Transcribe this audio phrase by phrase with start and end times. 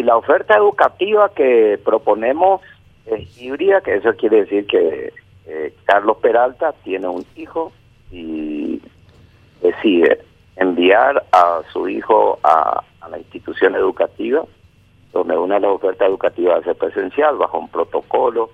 [0.00, 2.62] Sí, la oferta educativa que proponemos
[3.04, 5.12] es híbrida, que eso quiere decir que
[5.46, 7.70] eh, Carlos Peralta tiene un hijo
[8.10, 8.80] y
[9.60, 10.20] decide
[10.56, 14.42] enviar a su hijo a, la institución educativa,
[15.12, 18.50] donde una de las ofertas educativas ser presencial, bajo un protocolo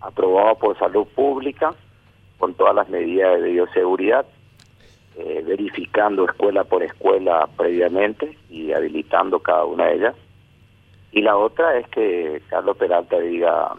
[0.00, 1.72] aprobado por salud pública,
[2.38, 4.26] con todas las medidas de bioseguridad,
[5.16, 10.14] eh, verificando escuela por escuela previamente y habilitando cada una de ellas.
[11.12, 13.74] Y la otra es que Carlos Peralta diga,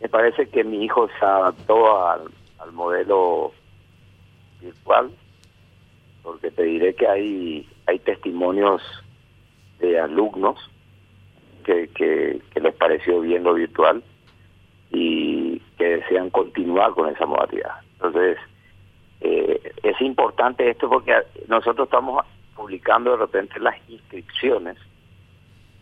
[0.00, 2.30] me parece que mi hijo se adaptó al,
[2.72, 3.52] modelo
[4.58, 5.10] virtual,
[6.22, 8.80] porque te diré que hay, hay testimonios
[9.78, 10.58] de alumnos
[11.64, 14.02] que, que, les pareció bien lo virtual
[14.90, 17.74] y que desean continuar con esa modalidad.
[17.92, 18.38] Entonces,
[19.20, 21.14] eh, es importante esto porque
[21.48, 22.24] nosotros estamos
[22.56, 24.78] publicando de repente las inscripciones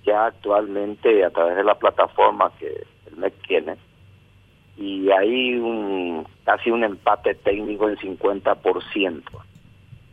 [0.05, 3.77] ya actualmente a través de la plataforma que el MEC tiene
[4.77, 9.22] y hay un casi un empate técnico en 50%.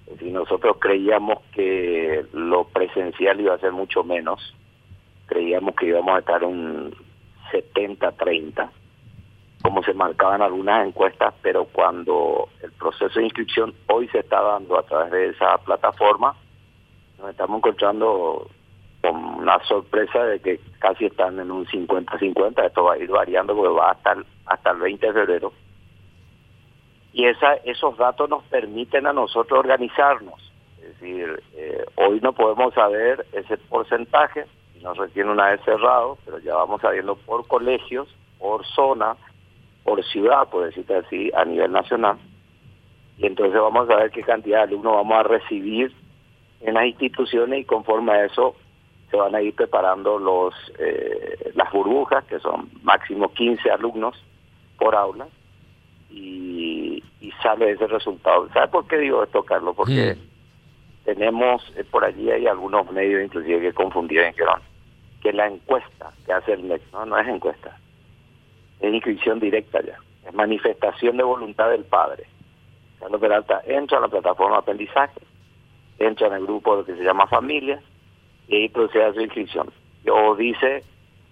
[0.06, 4.56] Es decir, nosotros creíamos que lo presencial iba a ser mucho menos,
[5.28, 6.94] creíamos que íbamos a estar un
[7.52, 8.70] 70-30,
[9.62, 14.80] como se marcaban algunas encuestas, pero cuando el proceso de inscripción hoy se está dando
[14.80, 16.36] a través de esa plataforma,
[17.20, 18.50] nos estamos encontrando
[19.02, 23.56] con una sorpresa de que casi están en un 50-50, esto va a ir variando
[23.56, 25.54] porque va hasta el, hasta el 20 de febrero.
[27.14, 30.52] Y esa, esos datos nos permiten a nosotros organizarnos.
[30.78, 34.46] Es decir, eh, hoy no podemos saber ese porcentaje,
[34.82, 39.16] nos retiene una vez cerrado, pero ya vamos sabiendo por colegios, por zona,
[39.84, 42.18] por ciudad, por decirte así, a nivel nacional.
[43.18, 45.94] Y entonces vamos a ver qué cantidad de alumnos vamos a recibir
[46.62, 48.56] en las instituciones y conforme a eso
[49.10, 54.16] se van a ir preparando los eh, las burbujas, que son máximo 15 alumnos
[54.78, 55.28] por aula,
[56.10, 57.04] y,
[57.44, 58.50] sale ese resultado.
[58.54, 59.74] ¿Sabe por qué digo esto, Carlos?
[59.76, 60.18] Porque
[61.06, 64.34] tenemos, eh, por allí hay algunos medios inclusive que confundieron
[65.22, 67.78] que la encuesta que hace el MEC, no, no es encuesta,
[68.82, 72.26] es inscripción directa ya, es manifestación de voluntad del padre.
[73.00, 75.22] Carlos Peralta entra a la plataforma de aprendizaje,
[75.98, 77.82] entra en el grupo que se llama familia,
[78.50, 79.72] y procede a su inscripción.
[80.12, 80.84] O dice,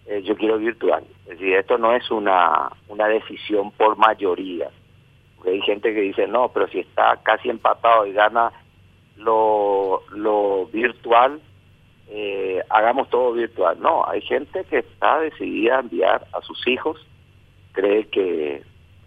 [0.06, 1.04] eh, yo quiero virtual.
[1.26, 4.70] Es decir, esto no es una, una decisión por mayoría.
[5.36, 8.52] Porque hay gente que dice, no, pero si está casi empatado y gana
[9.18, 11.42] lo, lo virtual,
[12.10, 13.78] eh, hagamos todo virtual.
[13.82, 17.06] No, hay gente que está decidida a enviar a sus hijos,
[17.74, 18.64] cree que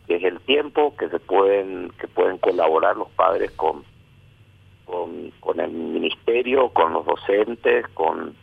[0.09, 3.84] es el tiempo, que se pueden, que pueden colaborar los padres con
[4.90, 8.34] con, el ministerio, con los docentes, con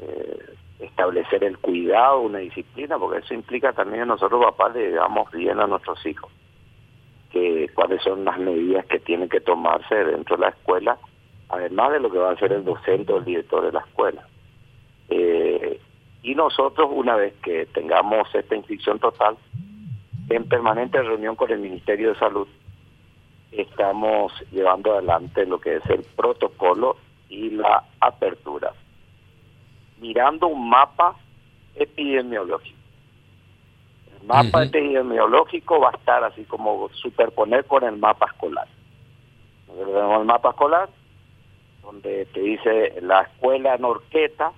[0.00, 0.38] eh,
[0.80, 5.58] establecer el cuidado, una disciplina, porque eso implica también a nosotros papás le damos bien
[5.60, 6.30] a nuestros hijos,
[7.30, 10.98] que cuáles son las medidas que tienen que tomarse dentro de la escuela,
[11.48, 14.26] además de lo que va a hacer el docente o el director de la escuela.
[15.10, 15.80] Eh,
[16.22, 19.36] y nosotros, una vez que tengamos esta inscripción total,
[20.28, 22.46] en permanente reunión con el Ministerio de Salud,
[23.52, 26.96] estamos llevando adelante lo que es el protocolo
[27.28, 28.72] y la apertura,
[30.00, 31.16] mirando un mapa
[31.74, 32.76] epidemiológico.
[34.20, 38.68] El mapa epidemiológico va a estar así como superponer con el mapa escolar.
[39.66, 40.88] tenemos el mapa escolar,
[41.82, 44.52] donde te dice la escuela en Orqueta,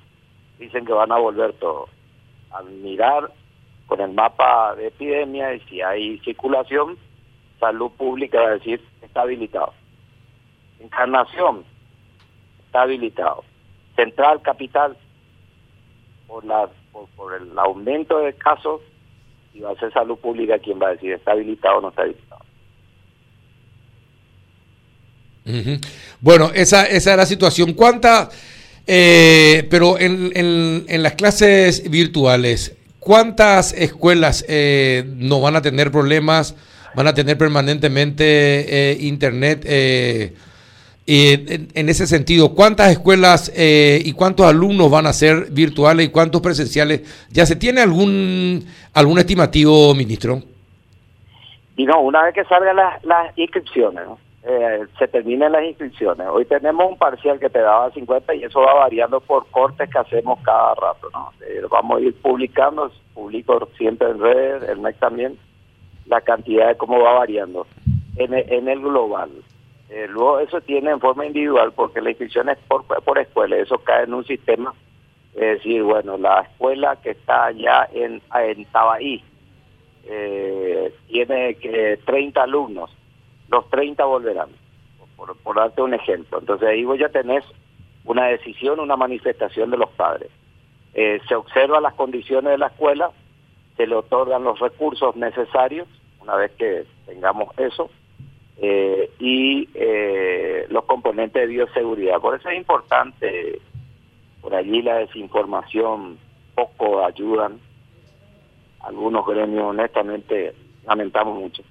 [0.59, 1.89] dicen que van a volver todo.
[2.50, 3.31] Al mirar
[3.87, 6.97] con el mapa de epidemia y si hay circulación,
[7.60, 9.72] salud pública va a decir está habilitado.
[10.81, 11.65] Encarnación
[12.66, 13.44] está habilitado.
[13.94, 14.97] Central Capital
[16.26, 18.81] por la por, el aumento de casos
[19.54, 22.03] y va a ser salud pública quien va a decir está habilitado o no está
[22.03, 22.41] habilitado.
[26.20, 27.72] Bueno, esa, esa es la situación.
[27.72, 28.28] ¿Cuántas,
[28.87, 35.90] eh, pero en, en, en, las clases virtuales, cuántas escuelas eh, no van a tener
[35.90, 36.55] problemas?
[36.94, 38.25] Van a tener permanentemente
[38.92, 39.64] eh, internet.
[39.66, 40.34] Eh,
[41.06, 41.32] y
[41.75, 46.40] en, ese sentido, ¿cuántas escuelas eh, y cuántos alumnos van a ser virtuales y cuántos
[46.40, 47.28] presenciales?
[47.31, 48.64] ¿Ya se tiene algún
[48.94, 50.40] algún estimativo, ministro?
[51.76, 54.04] Y no, una vez que salgan las, las inscripciones,
[54.98, 56.26] se terminan las inscripciones.
[56.31, 59.98] Hoy tenemos un parcial que te daba 50 y eso va variando por cortes que
[59.98, 61.08] hacemos cada rato.
[61.12, 61.31] ¿no?
[61.70, 65.38] vamos a ir publicando, publico siempre en redes, el MEC también,
[66.11, 67.67] la cantidad de cómo va variando
[68.17, 69.31] en, en el global.
[69.89, 73.79] Eh, luego eso tiene en forma individual porque la inscripción es por, por escuela, eso
[73.79, 74.73] cae en un sistema
[75.35, 79.23] Es decir, bueno, la escuela que está allá en, en Tabaí
[80.05, 82.91] eh, tiene que 30 alumnos,
[83.49, 84.51] los 30 volverán,
[85.17, 86.39] por, por darte un ejemplo.
[86.39, 87.45] Entonces ahí vos ya tenés
[88.05, 90.31] una decisión, una manifestación de los padres.
[90.95, 93.11] Eh, se observan las condiciones de la escuela,
[93.77, 95.89] se le otorgan los recursos necesarios,
[96.20, 97.90] una vez que tengamos eso,
[98.58, 102.20] eh, y eh, los componentes de bioseguridad.
[102.20, 103.61] Por eso es importante,
[104.40, 106.19] por allí la desinformación
[106.55, 107.58] poco ayudan,
[108.81, 110.55] algunos gremios honestamente
[110.87, 111.62] lamentamos mucho.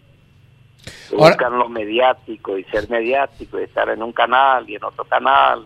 [1.12, 5.66] Buscan lo mediático y ser mediático y estar en un canal y en otro canal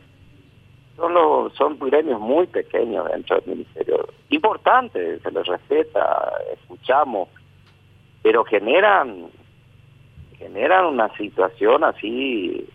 [0.95, 7.29] son los, son gremios muy pequeños dentro del ministerio, importantes, se les respeta, escuchamos,
[8.23, 9.27] pero generan
[10.39, 12.67] generan una situación así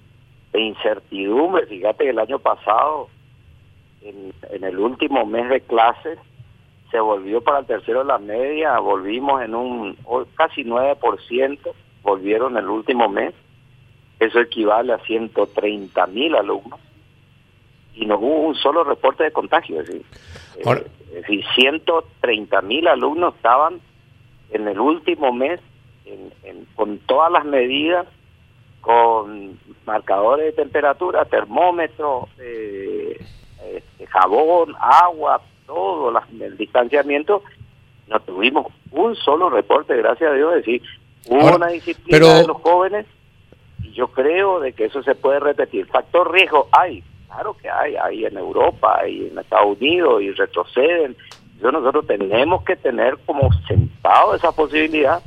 [0.53, 1.67] de incertidumbre.
[1.67, 3.09] Fíjate que el año pasado,
[4.01, 6.19] en, en el último mes de clases,
[6.91, 9.97] se volvió para el tercero de la media, volvimos en un
[10.37, 11.59] casi 9%,
[12.03, 13.35] volvieron el último mes,
[14.21, 16.81] eso equivale a 130 mil alumnos
[17.95, 19.81] y no hubo un solo reporte de contagio.
[19.81, 20.07] Es decir,
[20.65, 23.81] eh, 130 mil alumnos estaban
[24.51, 25.61] en el último mes
[26.75, 28.07] con todas las medidas,
[28.81, 33.21] con marcadores de temperatura, termómetro, eh,
[33.75, 37.43] este, jabón, agua, todo el distanciamiento.
[38.07, 40.83] No tuvimos un solo reporte, gracias a Dios, es decir,
[41.29, 43.07] hubo una disciplina de los jóvenes
[43.83, 45.87] y yo creo de que eso se puede repetir.
[45.87, 51.15] Factor riesgo hay, Claro que hay, hay en Europa, hay en Estados Unidos y retroceden.
[51.59, 55.21] Entonces nosotros tenemos que tener como sentado esa posibilidad,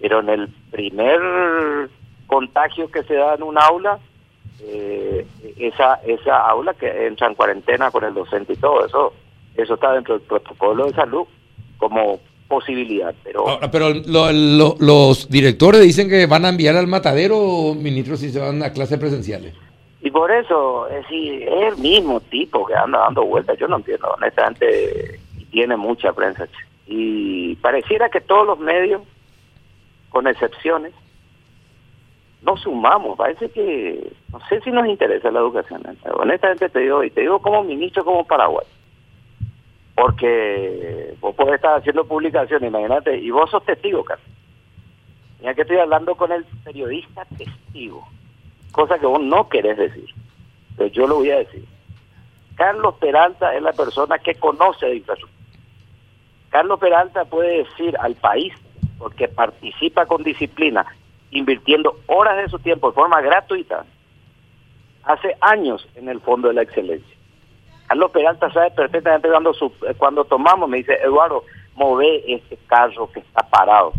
[0.00, 1.88] pero en el primer
[2.26, 4.00] contagio que se da en un aula,
[4.60, 5.24] eh,
[5.56, 9.12] esa esa aula que entra en cuarentena con el docente y todo eso,
[9.54, 11.28] eso está dentro del protocolo de salud
[11.76, 13.14] como posibilidad.
[13.22, 18.64] Pero, pero los directores dicen que van a enviar al matadero, ministros, si se van
[18.64, 19.54] a clases presenciales.
[20.00, 23.56] Y por eso, es decir, es el mismo tipo que anda dando vueltas.
[23.58, 26.46] Yo no entiendo, honestamente, tiene mucha prensa.
[26.86, 29.02] Y pareciera que todos los medios,
[30.08, 30.92] con excepciones,
[32.42, 33.18] no sumamos.
[33.18, 35.82] Parece que, no sé si nos interesa la educación.
[36.14, 38.66] Honestamente te digo, y te digo como ministro, como Paraguay.
[39.94, 44.28] Porque vos podés estar haciendo publicaciones, imagínate, y vos sos testigo, Carlos.
[45.40, 48.06] Mira que estoy hablando con el periodista testigo
[48.78, 50.08] cosa que vos no querés decir,
[50.76, 51.64] pero yo lo voy a decir.
[52.54, 55.37] Carlos Peralta es la persona que conoce de infraestructura.
[56.58, 58.52] Carlos Peralta puede decir al país,
[58.98, 60.84] porque participa con disciplina,
[61.30, 63.84] invirtiendo horas de su tiempo de forma gratuita,
[65.04, 67.16] hace años en el Fondo de la Excelencia.
[67.86, 71.44] Carlos Peralta sabe perfectamente cuando, su, cuando tomamos, me dice, Eduardo,
[71.76, 73.92] move este carro que está parado.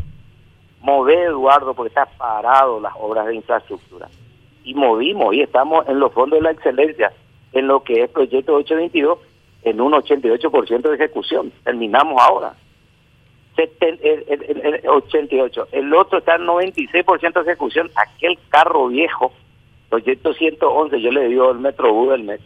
[0.81, 4.09] Move, Eduardo, porque está parado las obras de infraestructura
[4.65, 7.13] y movimos y estamos en los fondos de la excelencia,
[7.53, 9.17] en lo que es Proyecto 822,
[9.63, 11.51] en un 88% de ejecución.
[11.63, 12.53] Terminamos ahora.
[13.57, 15.67] El, 88.
[15.73, 17.91] El otro está en 96% de ejecución.
[17.95, 19.33] Aquel carro viejo,
[19.89, 22.39] Proyecto 111, yo le digo el Metro U del mes,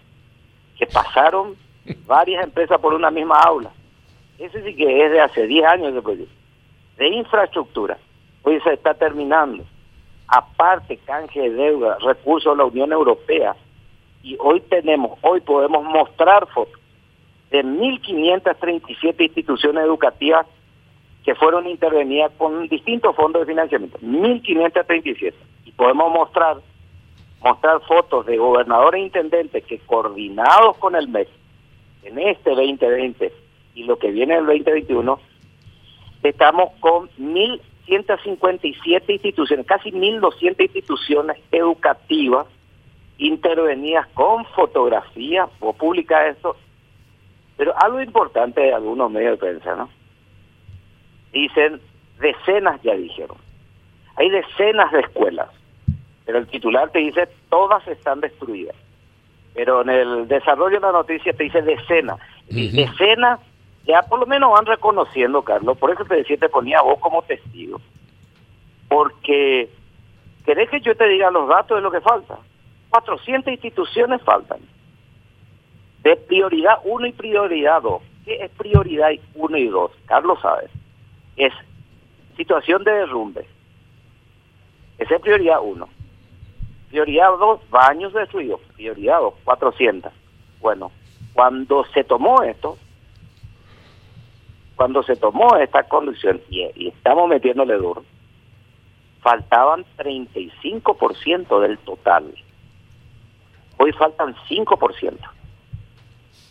[0.78, 1.56] que pasaron
[2.08, 3.72] varias empresas por una misma aula.
[4.40, 6.34] Ese sí que es de hace 10 años de proyecto.
[6.98, 7.98] De infraestructura.
[8.44, 9.64] Hoy se está terminando
[10.28, 13.56] aparte canje de deuda, recursos de la Unión Europea.
[14.24, 16.80] Y hoy tenemos, hoy podemos mostrar fotos
[17.54, 20.48] de 1.537 instituciones educativas
[21.24, 25.34] que fueron intervenidas con distintos fondos de financiamiento, 1.537.
[25.66, 26.58] Y podemos mostrar
[27.42, 31.28] mostrar fotos de gobernadores e intendentes que coordinados con el MEC
[32.04, 33.34] en este 2020
[33.76, 35.20] y lo que viene el 2021,
[36.24, 42.48] estamos con mil 157 instituciones, casi 1.200 instituciones educativas
[43.18, 46.56] intervenidas con fotografía o publica eso.
[47.58, 49.90] Pero algo importante de algunos medios de prensa, ¿no?
[51.32, 51.82] Dicen,
[52.20, 53.38] decenas ya dijeron.
[54.16, 55.50] Hay decenas de escuelas,
[56.26, 58.76] pero el titular te dice, todas están destruidas.
[59.54, 62.20] Pero en el desarrollo de la noticia te dice decenas.
[62.50, 63.40] Decenas
[63.86, 67.22] ya por lo menos van reconociendo, Carlos, por eso te decía, te ponía vos como
[67.24, 67.82] testigo,
[68.88, 69.70] porque
[70.46, 72.38] querés que yo te diga los datos de lo que falta.
[72.90, 74.60] 400 instituciones faltan.
[76.04, 78.02] De prioridad 1 y prioridad 2.
[78.26, 79.92] ¿Qué es prioridad 1 y 2?
[80.06, 80.70] Carlos sabe.
[81.38, 81.54] Es
[82.38, 83.46] situación de derrumbe.
[84.98, 85.88] Esa es prioridad 1.
[86.90, 88.62] Prioridad 2, baños destruidos.
[88.76, 90.12] Prioridad 2, 400.
[90.62, 90.92] Bueno,
[91.34, 92.78] cuando se tomó esto,
[94.76, 98.04] cuando se tomó esta condición y, y estamos metiéndole duro,
[99.22, 102.34] faltaban 35% del total.
[103.78, 105.18] Hoy faltan 5%.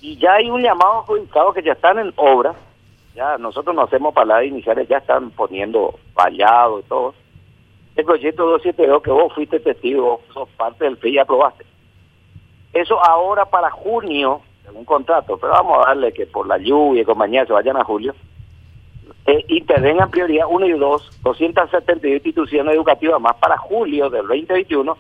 [0.03, 2.55] Y ya hay un llamado adjudicado que ya están en obra.
[3.15, 7.15] Ya nosotros no hacemos palabras iniciales, ya están poniendo vallado y todo.
[7.95, 11.65] El proyecto 272 que vos fuiste testigo, sos parte del FI y aprobaste.
[12.73, 14.41] Eso ahora para junio,
[14.75, 17.85] un contrato, pero vamos a darle que por la lluvia y compañía se vayan a
[17.85, 18.15] julio,
[19.27, 24.97] eh, intervengan prioridad 1 y 2, 272 instituciones educativas más para julio del 2021,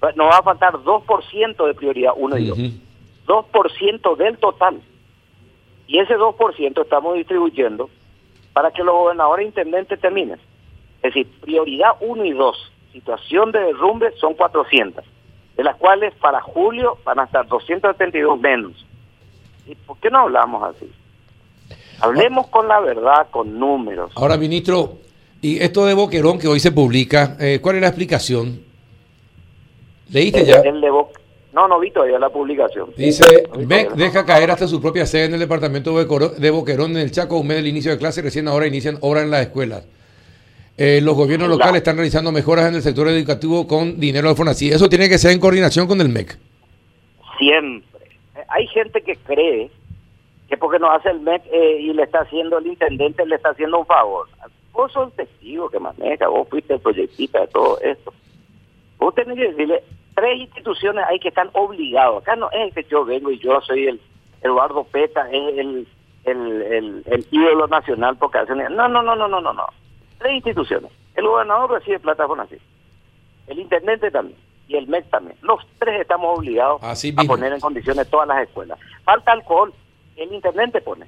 [0.00, 2.58] pues, nos va a faltar 2% de prioridad 1 y 2.
[3.26, 4.80] 2% del total.
[5.86, 7.90] Y ese 2% estamos distribuyendo
[8.52, 10.38] para que los gobernadores e intendentes terminen.
[11.02, 15.04] Es decir, prioridad 1 y 2, situación de derrumbe son 400,
[15.56, 18.72] de las cuales para julio van a estar 272 menos.
[19.66, 20.90] ¿Y por qué no hablamos así?
[22.00, 24.12] Hablemos con la verdad, con números.
[24.14, 24.98] Ahora, ministro,
[25.40, 28.60] y esto de Boquerón que hoy se publica, eh, ¿cuál es la explicación?
[30.10, 30.60] ¿Leíste ya?
[30.60, 30.90] El de
[31.54, 32.90] no, no vi todavía la publicación.
[32.96, 37.12] Dice, MEC deja caer hasta su propia sede en el departamento de Boquerón, en el
[37.12, 39.86] Chaco, un mes del inicio de clase, recién ahora inician obras en las escuelas.
[40.76, 44.70] Eh, los gobiernos locales están realizando mejoras en el sector educativo con dinero de FONACI.
[44.70, 46.36] Eso tiene que ser en coordinación con el MEC.
[47.38, 47.88] Siempre.
[48.48, 49.70] Hay gente que cree
[50.48, 53.50] que porque no hace el MEC eh, y le está haciendo el intendente, le está
[53.50, 54.26] haciendo un favor.
[54.72, 58.12] Vos sos el testigo que maneja, vos fuiste el proyectista de todo esto.
[58.98, 59.84] Vos tenés que decirle,
[60.14, 62.22] tres instituciones hay que están obligados.
[62.22, 64.00] Acá no es que yo vengo y yo soy el
[64.42, 65.88] Eduardo Peta, es el,
[66.24, 68.58] el, el, ídolo nacional porque hacen...
[68.74, 69.66] No, no, no, no, no, no, no.
[70.18, 70.90] Tres instituciones.
[71.14, 72.56] El gobernador recibe plata con así.
[73.46, 74.38] El intendente también.
[74.66, 75.36] Y el MEC también.
[75.42, 78.78] Los tres estamos obligados a poner en condiciones todas las escuelas.
[79.04, 79.72] Falta alcohol.
[80.16, 81.06] El intendente pone.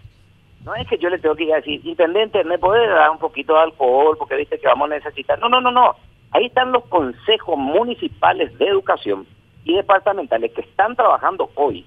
[0.64, 3.18] No es que yo le tengo que ir a decir, intendente, ¿me puede dar un
[3.18, 4.16] poquito de alcohol?
[4.18, 5.38] Porque viste que vamos a necesitar.
[5.38, 5.94] No, no, no, no.
[6.36, 9.26] Ahí están los consejos municipales de educación
[9.64, 11.86] y departamentales que están trabajando hoy,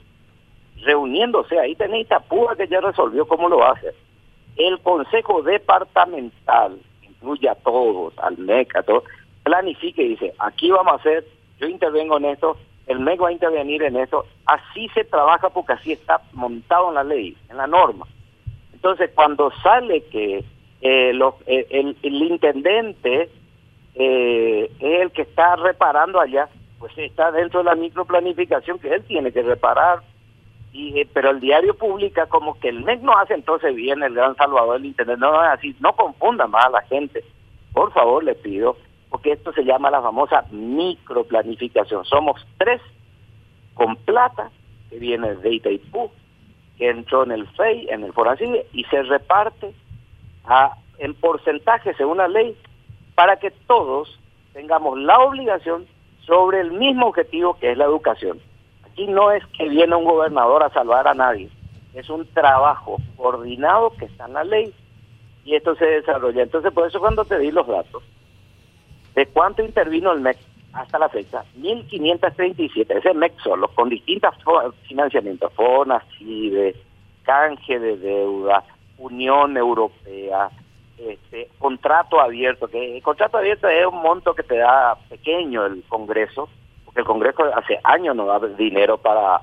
[0.77, 1.59] reuniéndose.
[1.59, 3.93] Ahí tenéis Tapúa que ya resolvió cómo lo hacer.
[4.55, 8.83] El consejo departamental incluye a todos, al MEC, a
[9.43, 11.27] planifique y dice, aquí vamos a hacer,
[11.59, 14.25] yo intervengo en esto, el MEC va a intervenir en esto.
[14.47, 18.07] Así se trabaja porque así está montado en la ley, en la norma.
[18.73, 20.43] Entonces, cuando sale que
[20.81, 23.29] eh, eh, el intendente
[24.01, 26.47] eh, es el que está reparando allá,
[26.79, 29.99] pues está dentro de la microplanificación que él tiene que reparar.
[30.71, 34.13] Y, eh, pero el diario publica como que el MEC no hace entonces bien el
[34.13, 35.19] gran salvador del Internet.
[35.19, 37.25] No, no así, no confunda más a la gente.
[37.73, 38.77] Por favor, le pido,
[39.09, 42.05] porque esto se llama la famosa microplanificación.
[42.05, 42.81] Somos tres
[43.73, 44.49] con plata
[44.89, 46.09] que viene de Itaipú,
[46.77, 49.73] que entró en el FEI, en el Foracide, y se reparte
[50.45, 52.55] a, en porcentaje según la ley
[53.19, 54.17] para que todos
[54.53, 55.85] tengamos la obligación
[56.25, 58.39] sobre el mismo objetivo que es la educación.
[58.85, 61.49] Aquí no es que viene un gobernador a salvar a nadie,
[61.93, 64.73] es un trabajo coordinado que está en la ley
[65.43, 66.43] y esto se desarrolla.
[66.43, 68.01] Entonces, por eso cuando te di los datos
[69.15, 70.37] de cuánto intervino el MEC
[70.71, 74.33] hasta la fecha, 1.537, ese MEC solo, con distintas
[74.83, 76.73] financiamientos, FONA, CIDE,
[77.23, 78.63] canje de deuda,
[78.97, 80.49] Unión Europea,
[81.07, 85.83] este, contrato abierto, que el contrato abierto es un monto que te da pequeño el
[85.87, 86.49] Congreso,
[86.85, 89.41] porque el Congreso hace años no da dinero para,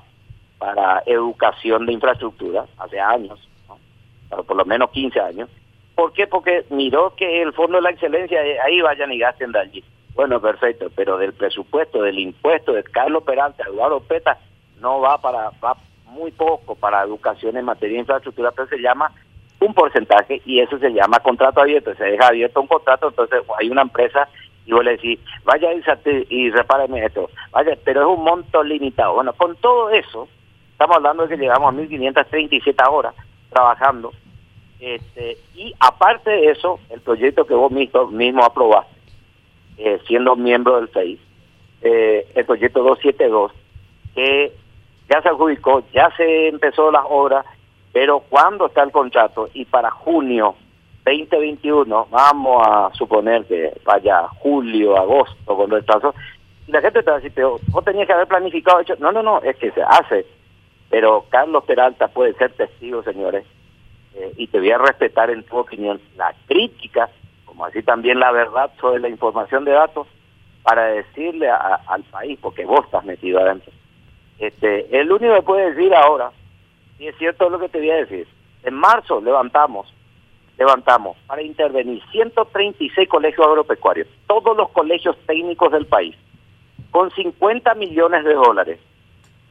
[0.57, 4.43] para educación de infraestructura, hace años, ¿no?
[4.43, 5.49] por lo menos 15 años.
[5.95, 6.27] ¿Por qué?
[6.27, 9.83] Porque miró que el Fondo de la Excelencia, eh, ahí vayan y gasten de allí.
[10.13, 14.37] Bueno, perfecto, pero del presupuesto, del impuesto de Carlos Peralta, Eduardo Peta,
[14.79, 19.11] no va para, va muy poco para educación en materia de infraestructura, pero se llama
[19.59, 21.93] un porcentaje y eso se llama contrato abierto.
[21.95, 24.27] Se deja abierto un contrato, entonces hay una empresa
[24.65, 25.69] y vos le decís, vaya
[26.29, 29.15] y, repáreme esto, vaya, pero es un monto limitado.
[29.15, 30.27] Bueno, con todo eso,
[30.71, 33.15] estamos hablando de que llegamos a 1.537 horas
[33.49, 34.11] trabajando.
[34.79, 38.93] Este, y aparte de eso, el proyecto que vos mismo, mismo aprobaste,
[39.77, 41.19] eh, siendo miembro del FEI,
[41.81, 43.53] eh, el proyecto 272,
[44.13, 44.51] que
[45.09, 47.45] ya se adjudicó, ya se empezó las obras,
[47.99, 50.53] pero cuando está el contrato y para junio
[51.03, 56.13] 2021, vamos a suponer que vaya julio, agosto, plazo,
[56.67, 59.11] y la gente te va a decir, pero vos tenías que haber planificado, hecho, no,
[59.11, 60.27] no, no, es que se hace,
[60.91, 63.45] pero Carlos Peralta puede ser testigo, señores,
[64.13, 67.09] eh, y te voy a respetar en tu opinión la crítica,
[67.45, 70.05] como así también la verdad sobre la información de datos,
[70.61, 73.73] para decirle al país, porque vos estás metido adentro.
[74.37, 76.29] Este, el único que puede decir ahora
[76.99, 78.27] y es cierto lo que te voy a decir.
[78.63, 79.93] En marzo levantamos
[80.57, 86.15] levantamos para intervenir 136 colegios agropecuarios, todos los colegios técnicos del país,
[86.91, 88.79] con 50 millones de dólares.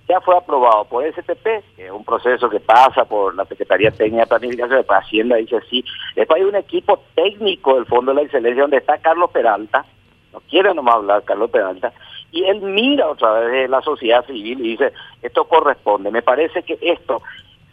[0.09, 4.23] Ya fue aprobado por STP, que es un proceso que pasa por la Secretaría Técnica
[4.23, 5.85] de Planificación, de Hacienda dice sí.
[6.15, 9.85] Después hay un equipo técnico del Fondo de la Excelencia donde está Carlos Peralta,
[10.33, 11.93] no quiere nomás hablar Carlos Peralta,
[12.31, 14.93] y él mira otra vez la sociedad civil y dice,
[15.23, 16.11] esto corresponde.
[16.11, 17.23] Me parece que esto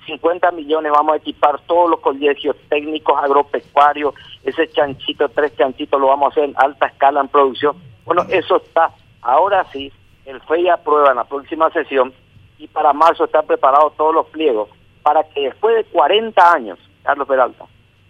[0.06, 6.08] 50 millones vamos a equipar todos los colegios técnicos agropecuarios, ese chanchito, tres chanchitos lo
[6.08, 7.78] vamos a hacer en alta escala en producción.
[8.06, 8.92] Bueno, eso está.
[9.22, 9.92] Ahora sí,
[10.26, 12.14] el FEI aprueba en la próxima sesión
[12.58, 14.70] y para marzo están preparados todos los pliegos
[15.02, 17.66] para que después de 40 años, Carlos Peralta,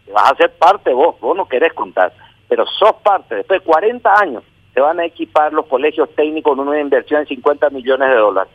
[0.05, 2.13] que vas a ser parte vos, vos no querés contar,
[2.47, 6.67] pero sos parte, después de 40 años se van a equipar los colegios técnicos con
[6.67, 8.53] una inversión de 50 millones de dólares.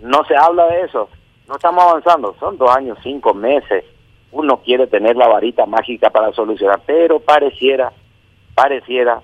[0.00, 1.08] No se habla de eso,
[1.46, 3.84] no estamos avanzando, son dos años, cinco meses,
[4.32, 7.92] uno quiere tener la varita mágica para solucionar, pero pareciera,
[8.54, 9.20] pareciera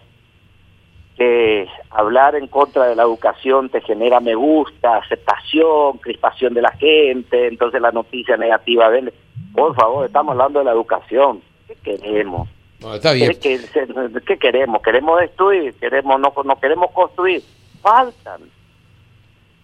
[1.16, 6.72] que hablar en contra de la educación te genera me gusta, aceptación, crispación de la
[6.72, 9.14] gente, entonces la noticia negativa, de
[9.54, 12.48] por favor, estamos hablando de la educación, ¿qué queremos?
[12.80, 13.32] No, está bien.
[13.40, 14.82] ¿Qué, queremos?
[14.82, 15.74] ¿Queremos destruir?
[15.74, 17.42] ¿Queremos no, no queremos construir?
[17.80, 18.42] Faltan,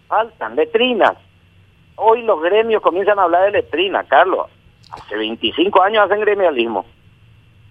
[0.08, 1.16] faltan letrinas,
[1.96, 4.48] hoy los gremios comienzan a hablar de letrina, Carlos.
[4.90, 6.84] Hace 25 años hacen gremialismo.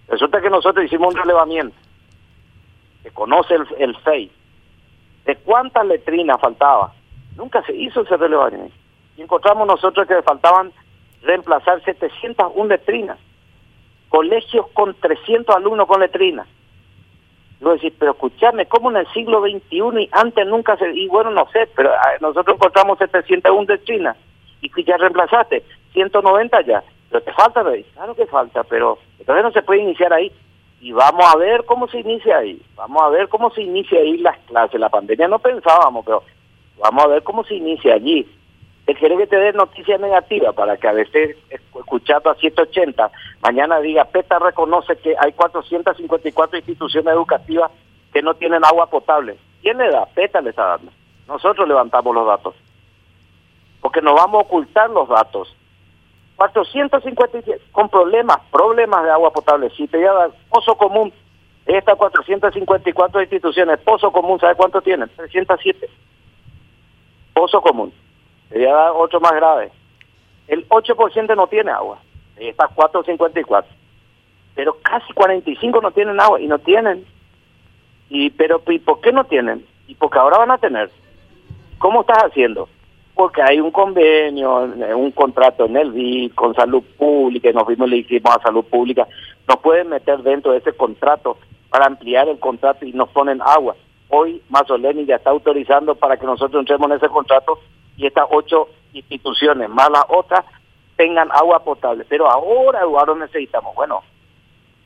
[0.08, 1.76] Resulta que nosotros hicimos un relevamiento
[3.04, 4.32] que conoce el, el FEI
[5.26, 6.94] de cuántas letrinas faltaba.
[7.36, 8.76] Nunca se hizo ese relevamiento.
[9.18, 10.72] Y encontramos nosotros que faltaban
[11.22, 13.18] reemplazar 701 letrinas.
[14.12, 16.46] Colegios con 300 alumnos con letrinas.
[17.62, 20.92] Luego decís, pero escuchame, ¿cómo en el siglo XXI y antes nunca se...
[20.92, 24.16] Y bueno, no sé, pero ah, nosotros encontramos 701 de China
[24.62, 25.64] y ya reemplazaste
[25.94, 26.84] 190 ya.
[27.10, 27.64] Pero te falta,
[27.94, 30.30] claro que falta, pero entonces no se puede iniciar ahí.
[30.82, 32.62] Y vamos a ver cómo se inicia ahí.
[32.76, 34.78] Vamos a ver cómo se inicia ahí las clases.
[34.78, 36.22] La pandemia no pensábamos, pero
[36.80, 38.28] vamos a ver cómo se inicia allí
[38.86, 43.80] te quiere que te dé noticia negativa para que a veces escuchando a 180 mañana
[43.80, 47.72] diga PETA reconoce que hay 454 instituciones educativas
[48.12, 49.38] que no tienen agua potable.
[49.62, 50.06] ¿Quién le da?
[50.08, 50.92] PETA le está dando.
[51.28, 52.56] Nosotros levantamos los datos.
[53.80, 55.56] Porque nos vamos a ocultar los datos.
[56.36, 59.70] 457 con problemas, problemas de agua potable.
[59.78, 61.14] Si te lleva pozo común,
[61.66, 65.10] estas 454 instituciones, pozo común, ¿sabe cuánto tienen?
[65.16, 65.88] 307.
[67.34, 67.94] Pozo común.
[68.52, 69.72] Sería otro más grave.
[70.48, 72.00] El 8% no tiene agua.
[72.38, 73.64] Está 4.54.
[74.56, 77.06] Pero casi 45 no tienen agua y no tienen.
[78.10, 79.66] Y pero ¿y por qué no tienen?
[79.88, 80.92] Y porque ahora van a tener.
[81.78, 82.68] ¿Cómo estás haciendo?
[83.16, 84.64] Porque hay un convenio,
[84.96, 88.66] un contrato en el BID con salud pública, y nos vimos le dijimos a salud
[88.66, 89.08] pública,
[89.48, 91.38] nos pueden meter dentro de ese contrato
[91.70, 93.76] para ampliar el contrato y nos ponen agua.
[94.10, 97.60] Hoy Mazzoleni ya está autorizando para que nosotros entremos en ese contrato
[98.02, 100.44] y estas ocho instituciones más las otras
[100.96, 102.04] tengan agua potable.
[102.10, 104.02] Pero ahora, Eduardo, necesitamos, bueno,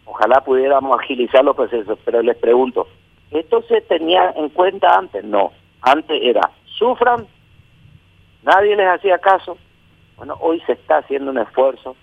[0.05, 2.87] ojalá pudiéramos agilizar los procesos, pero les pregunto,
[3.31, 5.23] ¿esto se tenía en cuenta antes?
[5.23, 7.25] No, antes era, sufran,
[8.43, 9.57] nadie les hacía caso.
[10.17, 11.95] Bueno, hoy se está haciendo un esfuerzo,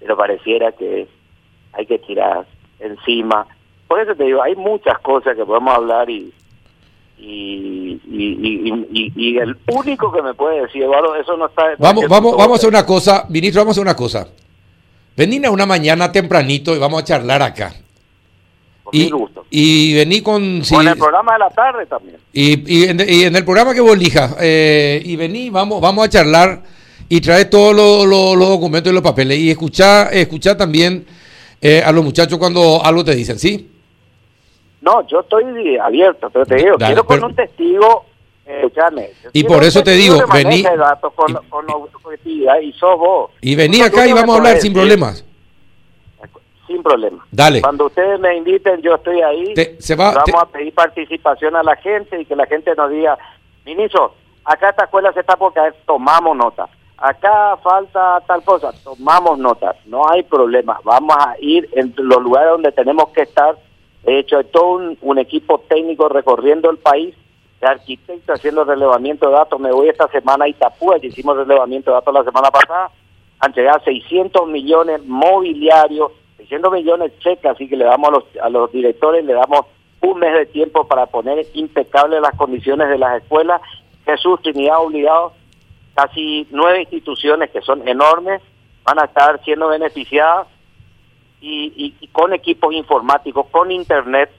[0.00, 1.06] pero pareciera que
[1.74, 2.46] hay que tirar
[2.78, 3.46] encima.
[3.86, 6.32] Por eso te digo, hay muchas cosas que podemos hablar y
[7.18, 11.62] y, y, y, el único que me puede decir, Eduardo, eso no está...
[11.78, 14.28] Vamos, vamos, vamos a hacer una cosa, ministro, vamos a hacer una cosa.
[15.16, 17.72] Venir a una mañana tempranito y vamos a charlar acá.
[18.92, 19.10] y,
[19.50, 20.62] y vení con...
[20.68, 22.16] con el programa de la tarde también.
[22.32, 24.36] Y, y, en, el programa que vos elijas.
[24.40, 26.62] Eh, y vení, vamos, vamos a charlar
[27.08, 29.38] y trae todos los documentos y los papeles.
[29.38, 31.06] Y escuchar escuchar también
[31.60, 33.70] eh, a los muchachos cuando algo te dicen, ¿sí?
[34.84, 38.04] No, yo estoy abierto, pero te digo, quiero con un testigo,
[38.44, 38.70] eh,
[39.32, 40.62] Y por eso te digo, vení.
[41.14, 41.66] con,
[42.24, 43.30] y, y sos vos.
[43.40, 45.24] Y vení acá y vamos a hablar sin problemas.
[46.66, 47.26] Sin problemas.
[47.30, 47.62] Dale.
[47.62, 49.54] Cuando ustedes me inviten, yo estoy ahí.
[49.78, 53.16] se va, vamos a pedir participación a la gente y que la gente nos diga,
[53.64, 56.68] ministro, acá esta escuela se está por caer, tomamos nota.
[56.98, 59.74] Acá falta tal cosa, tomamos nota.
[59.86, 60.78] No hay problema.
[60.84, 63.56] Vamos a ir en los lugares donde tenemos que estar
[64.06, 67.14] He hecho, todo un, equipo técnico recorriendo el país,
[67.60, 69.58] de arquitectos haciendo relevamiento de datos.
[69.58, 72.90] Me voy esta semana a Itapúa, que hicimos relevamiento de datos la semana pasada.
[73.40, 78.48] Han llegado 600 millones mobiliarios, 600 millones checas, así que le damos a los, a
[78.50, 79.66] los directores, le damos
[80.02, 83.62] un mes de tiempo para poner impecables las condiciones de las escuelas.
[84.04, 85.32] Jesús Trinidad obligado,
[85.94, 88.42] casi nueve instituciones que son enormes,
[88.84, 90.46] van a estar siendo beneficiadas
[91.44, 94.30] y, y con equipos informáticos, con internet,